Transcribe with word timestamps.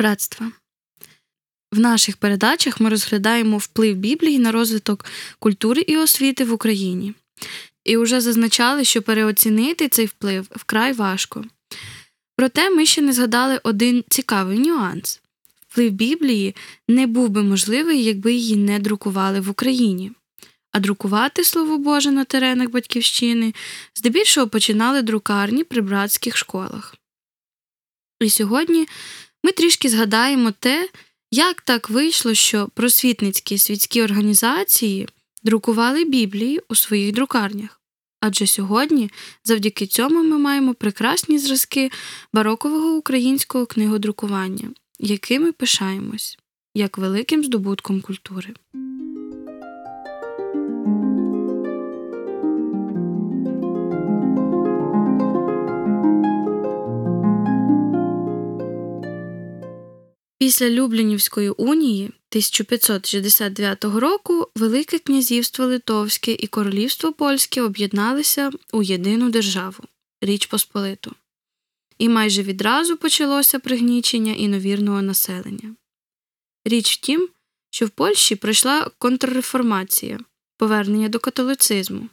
Братства. 0.00 0.52
В 1.72 1.78
наших 1.78 2.16
передачах 2.16 2.80
ми 2.80 2.90
розглядаємо 2.90 3.58
вплив 3.58 3.96
Біблії 3.96 4.38
на 4.38 4.52
розвиток 4.52 5.04
культури 5.38 5.84
і 5.86 5.96
освіти 5.96 6.44
в 6.44 6.52
Україні. 6.52 7.14
І 7.84 7.96
вже 7.96 8.20
зазначали, 8.20 8.84
що 8.84 9.02
переоцінити 9.02 9.88
цей 9.88 10.06
вплив 10.06 10.46
вкрай 10.50 10.92
важко. 10.92 11.44
Проте 12.36 12.70
ми 12.70 12.86
ще 12.86 13.02
не 13.02 13.12
згадали 13.12 13.60
один 13.62 14.04
цікавий 14.08 14.58
нюанс 14.58 15.20
вплив 15.68 15.90
Біблії 15.90 16.56
не 16.88 17.06
був 17.06 17.28
би 17.28 17.42
можливий, 17.42 18.04
якби 18.04 18.32
її 18.32 18.56
не 18.56 18.78
друкували 18.78 19.40
в 19.40 19.50
Україні. 19.50 20.12
А 20.72 20.80
друкувати 20.80 21.44
Слово 21.44 21.78
Боже 21.78 22.10
на 22.10 22.24
теренах 22.24 22.70
Батьківщини 22.70 23.54
здебільшого 23.94 24.48
починали 24.48 25.02
друкарні 25.02 25.64
при 25.64 25.80
братських 25.80 26.36
школах. 26.36 26.94
І 28.20 28.30
сьогодні 28.30 28.86
ми 29.44 29.52
трішки 29.52 29.88
згадаємо 29.88 30.52
те, 30.58 30.88
як 31.30 31.60
так 31.60 31.90
вийшло, 31.90 32.34
що 32.34 32.68
просвітницькі 32.74 33.58
світські 33.58 34.02
організації 34.02 35.08
друкували 35.42 36.04
Біблії 36.04 36.60
у 36.68 36.74
своїх 36.74 37.12
друкарнях. 37.12 37.80
Адже 38.20 38.46
сьогодні, 38.46 39.10
завдяки 39.44 39.86
цьому, 39.86 40.22
ми 40.22 40.38
маємо 40.38 40.74
прекрасні 40.74 41.38
зразки 41.38 41.90
барокового 42.32 42.96
українського 42.96 43.66
книгодрукування, 43.66 44.68
якими 44.98 45.52
пишаємось, 45.52 46.38
як 46.74 46.98
великим 46.98 47.44
здобутком 47.44 48.00
культури. 48.00 48.54
Після 60.40 60.70
Люблінівської 60.70 61.50
унії 61.50 62.04
1569 62.04 63.84
року 63.84 64.48
Велике 64.54 64.98
князівство 64.98 65.64
Литовське 65.64 66.32
і 66.32 66.46
Королівство 66.46 67.12
Польське 67.12 67.62
об'єдналися 67.62 68.50
у 68.72 68.82
єдину 68.82 69.30
державу 69.30 69.84
Річ 70.20 70.46
Посполиту, 70.46 71.14
і 71.98 72.08
майже 72.08 72.42
відразу 72.42 72.96
почалося 72.96 73.58
пригнічення 73.58 74.32
іновірного 74.32 75.02
населення. 75.02 75.74
Річ 76.64 76.92
в 76.92 77.00
тім, 77.00 77.28
що 77.70 77.86
в 77.86 77.90
Польщі 77.90 78.36
пройшла 78.36 78.90
контрреформація, 78.98 80.18
повернення 80.56 81.08
до 81.08 81.18
католицизму. 81.18 82.08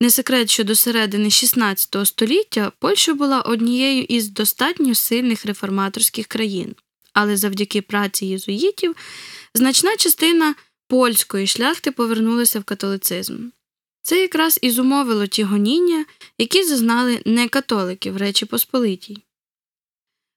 Не 0.00 0.10
секрет, 0.10 0.50
що 0.50 0.64
до 0.64 0.74
середини 0.74 1.28
XVI 1.28 2.06
століття 2.06 2.72
Польща 2.78 3.14
була 3.14 3.40
однією 3.40 4.02
із 4.02 4.28
достатньо 4.28 4.94
сильних 4.94 5.46
реформаторських 5.46 6.26
країн 6.26 6.74
але 7.14 7.36
завдяки 7.36 7.82
праці 7.82 8.26
єзуїтів 8.26 8.96
значна 9.54 9.96
частина 9.96 10.54
польської 10.88 11.46
шляхти 11.46 11.90
повернулася 11.90 12.60
в 12.60 12.64
католицизм. 12.64 13.48
Це 14.02 14.20
якраз 14.20 14.58
і 14.62 14.70
зумовило 14.70 15.26
ті 15.26 15.42
гоніння, 15.42 16.04
які 16.38 16.64
зазнали 16.64 17.22
не 17.26 17.48
католики 17.48 18.10
в 18.10 18.16
Речі 18.16 18.46
Посполитій. 18.46 19.24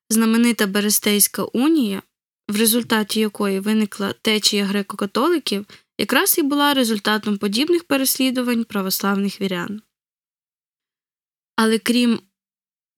Знаменита 0.10 0.68
Берестейська 0.68 1.44
унія, 1.44 2.02
в 2.48 2.58
результаті 2.58 3.20
якої 3.20 3.60
виникла 3.60 4.14
течія 4.22 4.66
греко-католиків, 4.66 5.66
якраз 5.98 6.38
і 6.38 6.42
була 6.42 6.74
результатом 6.74 7.38
подібних 7.38 7.84
переслідувань 7.84 8.64
православних 8.64 9.42
вірян. 9.42 9.82
Але 11.56 11.80
крім 11.80 12.20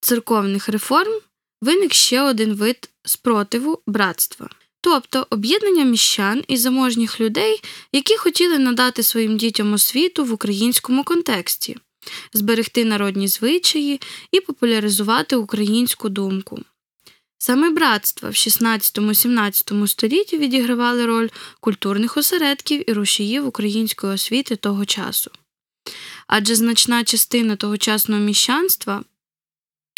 церковних 0.02 0.70
реформ, 0.70 1.14
виник 1.62 1.94
ще 1.94 2.22
один 2.22 2.54
вид 2.54 2.90
спротиву 3.06 3.82
братства, 3.88 4.50
тобто 4.82 5.28
об'єднання 5.30 5.84
міщан 5.84 6.44
і 6.48 6.58
заможніх 6.58 7.20
людей, 7.20 7.62
які 7.92 8.18
хотіли 8.18 8.60
надати 8.60 9.04
своїм 9.04 9.38
дітям 9.38 9.74
освіту 9.74 10.26
в 10.26 10.34
українському 10.34 11.04
контексті, 11.04 11.78
зберегти 12.34 12.86
народні 12.86 13.28
звичаї 13.28 14.02
і 14.32 14.42
популяризувати 14.42 15.36
українську 15.36 16.10
думку. 16.10 16.60
Саме 17.42 17.70
братства 17.70 18.30
в 18.30 18.34
16-17 18.34 19.88
столітті 19.88 20.38
відігравали 20.38 21.06
роль 21.06 21.30
культурних 21.60 22.18
осередків 22.18 22.90
і 22.90 22.94
рушіїв 22.94 23.48
української 23.48 24.14
освіти 24.14 24.56
того 24.56 24.86
часу. 24.86 25.32
Адже 26.28 26.56
значна 26.56 27.04
частина 27.04 27.56
тогочасного 27.56 28.22
міщанства 28.22 29.04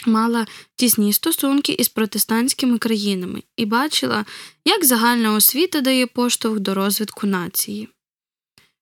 мала 0.08 0.48
тісні 0.76 1.14
стосунки 1.14 1.74
із 1.74 1.90
протестантськими 1.90 2.78
країнами 2.78 3.44
і 3.58 3.66
бачила, 3.66 4.26
як 4.66 4.86
загальна 4.86 5.34
освіта 5.34 5.82
дає 5.82 6.08
поштовх 6.08 6.60
до 6.60 6.74
розвитку 6.74 7.28
нації. 7.28 7.90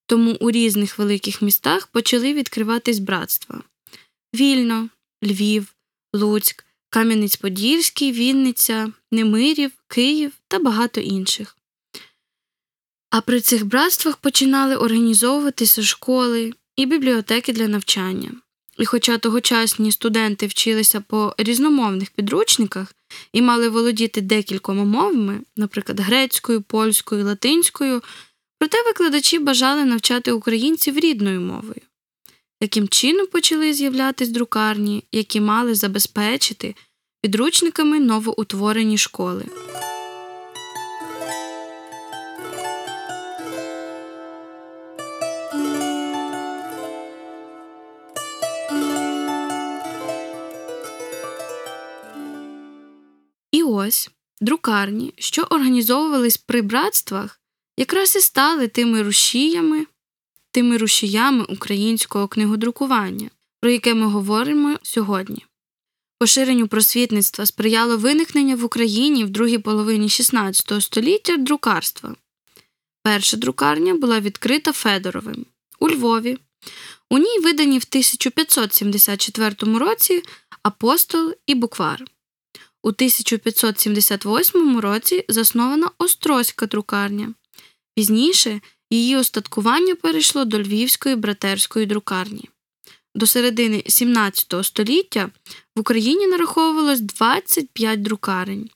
Тому 0.05 0.37
у 0.39 0.51
різних 0.51 0.99
великих 0.99 1.41
містах 1.41 1.87
почали 1.87 2.33
відкриватись 2.33 2.99
братства 2.99 3.63
Вільно, 4.35 4.89
Львів, 5.23 5.75
Луцьк, 6.13 6.65
Кам'янець-Подільський, 6.91 8.11
Вінниця, 8.11 8.91
Немирів, 9.11 9.71
Київ 9.87 10.31
та 10.47 10.59
багато 10.59 11.01
інших. 11.01 11.57
А 13.09 13.21
при 13.21 13.41
цих 13.41 13.65
братствах 13.65 14.17
починали 14.17 14.75
організовуватися 14.75 15.83
школи 15.83 16.53
і 16.75 16.85
бібліотеки 16.85 17.53
для 17.53 17.67
навчання. 17.67 18.31
І 18.79 18.85
хоча 18.85 19.17
тогочасні 19.17 19.91
студенти 19.91 20.47
вчилися 20.47 21.01
по 21.01 21.35
різномовних 21.37 22.09
підручниках 22.09 22.93
і 23.33 23.41
мали 23.41 23.69
володіти 23.69 24.21
декількома 24.21 24.83
мовами, 24.83 25.39
наприклад, 25.57 25.99
грецькою, 25.99 26.61
польською, 26.61 27.25
латинською, 27.25 28.01
проте 28.59 28.83
викладачі 28.83 29.39
бажали 29.39 29.85
навчати 29.85 30.31
українців 30.31 30.99
рідною 30.99 31.41
мовою. 31.41 31.81
Таким 32.59 32.87
чином 32.87 33.27
почали 33.27 33.73
з'являтись 33.73 34.29
друкарні, 34.29 35.03
які 35.11 35.41
мали 35.41 35.75
забезпечити 35.75 36.75
підручниками 37.21 37.99
новоутворені 37.99 38.97
школи. 38.97 39.45
Ось 53.63 54.09
друкарні, 54.41 55.13
що 55.17 55.41
організовувались 55.41 56.37
при 56.37 56.61
братствах, 56.61 57.39
якраз 57.77 58.15
і 58.15 58.19
стали 58.19 58.67
тими 58.67 59.03
рушіями, 59.03 59.85
тими 60.51 60.77
рушіями 60.77 61.43
українського 61.43 62.27
книгодрукування, 62.27 63.29
про 63.61 63.71
яке 63.71 63.93
ми 63.93 64.05
говоримо 64.05 64.79
сьогодні. 64.83 65.45
Поширенню 66.19 66.67
просвітництва 66.67 67.45
сприяло 67.45 67.97
виникнення 67.97 68.55
в 68.55 68.63
Україні 68.63 69.23
в 69.23 69.29
другій 69.29 69.57
половині 69.57 70.07
XVI 70.07 70.81
століття 70.81 71.37
друкарства. 71.37 72.15
Перша 73.03 73.37
друкарня 73.37 73.93
була 73.93 74.19
відкрита 74.19 74.73
Федоровим 74.73 75.45
у 75.79 75.89
Львові. 75.89 76.37
У 77.09 77.17
ній 77.17 77.39
видані 77.39 77.79
в 77.79 77.85
1574 77.89 79.55
році 79.77 80.23
апостол 80.63 81.33
і 81.45 81.55
буквар. 81.55 82.05
У 82.83 82.87
1578 82.87 84.79
році 84.79 85.25
заснована 85.29 85.91
Острозька 85.97 86.65
друкарня. 86.65 87.33
Пізніше 87.95 88.61
її 88.89 89.15
остаткування 89.15 89.95
перейшло 89.95 90.45
до 90.45 90.59
Львівської 90.59 91.15
братерської 91.15 91.85
друкарні. 91.85 92.49
До 93.15 93.27
середини 93.27 93.83
17 93.87 94.65
століття 94.65 95.29
в 95.75 95.79
Україні 95.79 96.27
нараховувалось 96.27 96.99
25 96.99 98.01
друкарень 98.01 98.69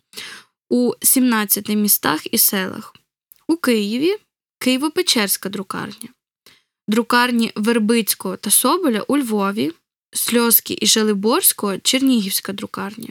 у 0.70 0.94
17 1.02 1.70
містах 1.70 2.34
і 2.34 2.38
селах. 2.38 2.96
У 3.47 3.58
Києві 3.58 4.16
Києво-Печерська 4.59 5.50
друкарня, 5.50 6.09
друкарні 6.88 7.52
Вербицького 7.55 8.38
та 8.38 8.52
Соболя 8.52 9.02
у 9.02 9.17
Львові, 9.17 9.72
Сльозки 10.11 10.78
і 10.82 10.88
Желиборського 10.88 11.78
Чернігівська 11.78 12.53
друкарня. 12.53 13.09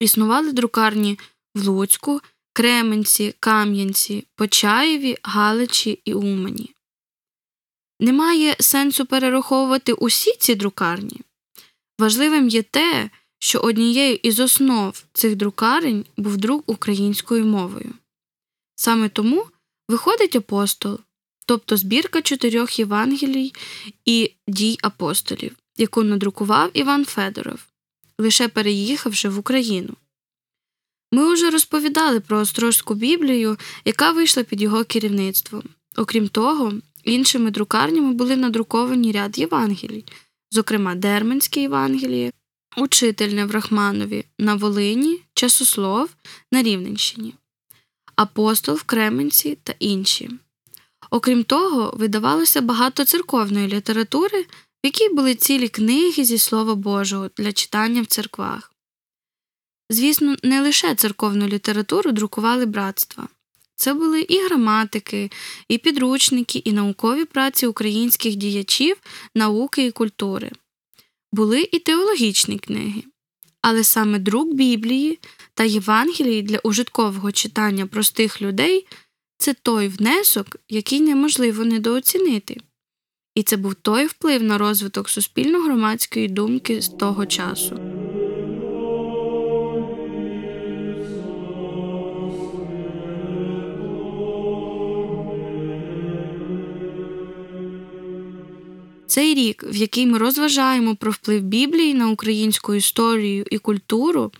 Існували 0.00 0.52
друкарні 0.52 1.18
в 1.54 1.68
Луцьку, 1.68 2.20
Кременці, 2.52 3.34
Кам'янці, 3.40 4.26
Почаєві, 4.36 5.16
Галичі 5.22 6.00
і 6.04 6.14
Умані. 6.14 6.74
Немає 8.00 8.56
сенсу 8.60 9.06
перераховувати 9.06 9.92
усі 9.92 10.32
ці 10.38 10.54
друкарні. 10.54 11.20
Важливим 11.98 12.48
є 12.48 12.62
те, 12.62 13.10
що 13.38 13.58
однією 13.58 14.18
із 14.22 14.40
основ 14.40 15.04
цих 15.12 15.36
друкарень 15.36 16.04
був 16.16 16.36
друк 16.36 16.64
українською 16.66 17.46
мовою. 17.46 17.94
Саме 18.74 19.08
тому 19.08 19.46
виходить 19.88 20.36
апостол, 20.36 20.98
тобто 21.46 21.76
збірка 21.76 22.22
чотирьох 22.22 22.78
Євангелій 22.78 23.52
і 24.04 24.32
дій 24.48 24.78
апостолів, 24.82 25.56
яку 25.76 26.02
надрукував 26.02 26.70
Іван 26.72 27.04
Федоров 27.04 27.60
лише 28.18 28.48
переїхавши 28.48 29.28
в 29.28 29.38
Україну. 29.38 29.94
Ми 31.12 31.34
вже 31.34 31.50
розповідали 31.50 32.20
про 32.20 32.38
Острозьку 32.38 32.94
Біблію, 32.94 33.56
яка 33.84 34.12
вийшла 34.12 34.42
під 34.42 34.62
його 34.62 34.84
керівництвом. 34.84 35.62
Окрім 35.96 36.28
того, 36.28 36.72
іншими 37.04 37.50
друкарнями 37.50 38.12
були 38.12 38.36
надруковані 38.36 39.12
ряд 39.12 39.38
Євангелій, 39.38 40.04
зокрема 40.50 40.94
Дерменське 40.94 41.60
Євангеліє, 41.60 42.32
Учительне 42.76 43.44
в 43.44 43.50
Рахманові 43.50 44.24
на 44.38 44.54
Волині, 44.54 45.20
Часослов 45.34 46.10
на 46.52 46.62
Рівненщині, 46.62 47.34
Апостол 48.16 48.74
в 48.74 48.82
Кременці 48.82 49.58
та 49.62 49.74
інші. 49.78 50.30
Окрім 51.10 51.44
того, 51.44 51.94
видавалося 51.96 52.60
багато 52.60 53.04
церковної 53.04 53.68
літератури, 53.68 54.46
в 54.84 54.86
якій 54.86 55.08
були 55.08 55.34
цілі 55.34 55.68
книги 55.68 56.24
зі 56.24 56.38
Слова 56.38 56.74
Божого 56.74 57.30
для 57.36 57.52
читання 57.52 58.02
в 58.02 58.06
церквах. 58.06 58.72
Звісно, 59.90 60.36
не 60.42 60.60
лише 60.60 60.94
церковну 60.94 61.46
літературу 61.46 62.12
друкували 62.12 62.66
братства. 62.66 63.28
Це 63.76 63.94
були 63.94 64.20
і 64.20 64.44
граматики, 64.44 65.30
і 65.68 65.78
підручники, 65.78 66.58
і 66.58 66.72
наукові 66.72 67.24
праці 67.24 67.66
українських 67.66 68.36
діячів, 68.36 68.96
науки 69.34 69.86
і 69.86 69.90
культури. 69.90 70.50
Були 71.32 71.68
і 71.72 71.78
теологічні 71.78 72.58
книги. 72.58 73.02
Але 73.62 73.84
саме 73.84 74.18
друк 74.18 74.54
Біблії 74.54 75.18
та 75.54 75.64
Євангелії 75.64 76.42
для 76.42 76.58
ужиткового 76.58 77.32
читання 77.32 77.86
простих 77.86 78.42
людей 78.42 78.86
це 79.38 79.54
той 79.54 79.88
внесок, 79.88 80.56
який 80.68 81.00
неможливо 81.00 81.64
недооцінити. 81.64 82.60
І 83.34 83.42
це 83.42 83.56
був 83.56 83.74
той 83.74 84.06
вплив 84.06 84.42
на 84.42 84.58
розвиток 84.58 85.08
суспільно-громадської 85.08 86.28
думки 86.28 86.82
з 86.82 86.88
того 86.88 87.26
часу. 87.26 87.80
Цей 99.06 99.34
рік, 99.34 99.64
в 99.68 99.76
який 99.76 100.06
ми 100.06 100.18
розважаємо 100.18 100.96
про 100.96 101.10
вплив 101.10 101.42
Біблії 101.42 101.94
на 101.94 102.08
українську 102.10 102.74
історію 102.74 103.44
і 103.50 103.58
культуру, 103.58 104.32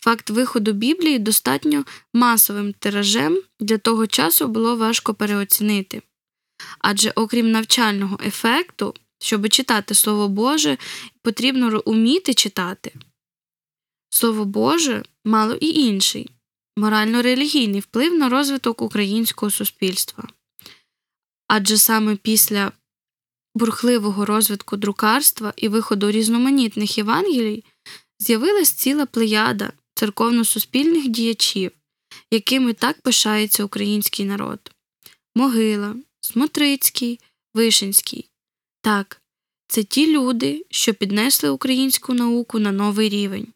факт 0.00 0.30
виходу 0.30 0.72
Біблії 0.72 1.18
достатньо 1.18 1.84
масовим 2.14 2.72
тиражем 2.72 3.42
для 3.60 3.78
того 3.78 4.06
часу 4.06 4.48
було 4.48 4.76
важко 4.76 5.14
переоцінити. 5.14 6.02
Адже 6.78 7.10
окрім 7.10 7.50
навчального 7.50 8.18
ефекту, 8.26 8.94
щоб 9.18 9.48
читати 9.48 9.94
Слово 9.94 10.28
Боже, 10.28 10.78
потрібно 11.22 11.82
уміти 11.84 12.34
читати. 12.34 12.92
Слово 14.10 14.44
Боже 14.44 15.02
мало 15.24 15.54
і 15.54 15.68
інший 15.68 16.30
морально-релігійний 16.76 17.80
вплив 17.80 18.18
на 18.18 18.28
розвиток 18.28 18.82
українського 18.82 19.50
суспільства. 19.50 20.24
Адже 21.48 21.78
саме 21.78 22.16
після 22.16 22.72
бурхливого 23.54 24.24
розвитку 24.24 24.76
друкарства 24.76 25.52
і 25.56 25.68
виходу 25.68 26.10
різноманітних 26.10 26.98
Євангелій 26.98 27.64
з'явилась 28.18 28.72
ціла 28.72 29.06
плеяда 29.06 29.72
церковно-суспільних 29.94 31.08
діячів, 31.08 31.70
якими 32.30 32.72
так 32.72 33.02
пишається 33.02 33.64
український 33.64 34.26
народ 34.26 34.72
Могила, 35.34 35.94
Смотрицький, 36.32 37.20
Вишинський. 37.54 38.30
Так, 38.80 39.22
це 39.68 39.84
ті 39.84 40.12
люди, 40.16 40.66
що 40.70 40.94
піднесли 40.94 41.50
українську 41.50 42.14
науку 42.14 42.58
на 42.58 42.72
новий 42.72 43.08
рівень. 43.08 43.46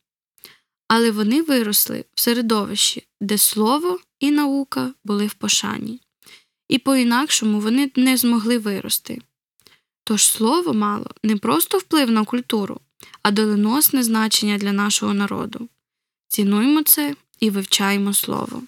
Але 0.89 1.11
вони 1.11 1.43
виросли 1.43 2.05
в 2.15 2.21
середовищі, 2.21 3.07
де 3.21 3.39
слово 3.39 4.01
і 4.21 4.31
наука 4.31 4.95
були 5.05 5.27
в 5.27 5.35
пошані, 5.35 6.01
і 6.69 6.79
по 6.79 6.97
інакшому 6.97 7.61
вони 7.61 7.91
не 7.97 8.17
змогли 8.17 8.59
вирости. 8.59 9.23
Тож 10.05 10.25
слово 10.25 10.75
мало 10.75 11.11
не 11.23 11.37
просто 11.37 11.79
вплив 11.79 12.11
на 12.11 12.25
культуру, 12.25 12.81
а 13.23 13.31
доленосне 13.31 14.03
значення 14.03 14.59
для 14.59 14.73
нашого 14.73 15.15
народу. 15.15 15.69
Цінуймо 16.29 16.83
це 16.83 17.17
і 17.41 17.51
вивчаємо 17.51 18.15
слово. 18.15 18.63